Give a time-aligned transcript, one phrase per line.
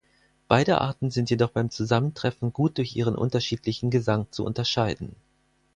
[0.47, 5.15] Beide Arten sind jedoch beim Zusammentreffen gut durch ihren unterschiedlichen Gesang zu unterscheiden.